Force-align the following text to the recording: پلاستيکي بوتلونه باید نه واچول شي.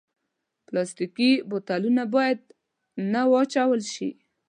پلاستيکي 0.67 1.31
بوتلونه 1.49 2.03
باید 2.15 2.39
نه 3.11 3.21
واچول 3.31 3.81
شي. 3.93 4.09